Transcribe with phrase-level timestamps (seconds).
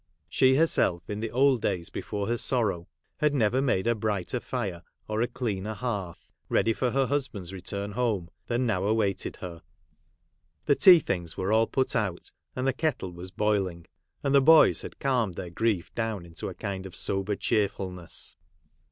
[0.27, 4.81] She herself, in the old days before her sorrow, had never made a brighter fire
[5.07, 9.61] or a cleaner hearth, ready for her husband's return home, than now awaited her.
[10.65, 13.85] The tea things were all put out, and the kettle was boiling;
[14.23, 18.35] and the boys had calmed their grief down into a kind of sober cheerfulness.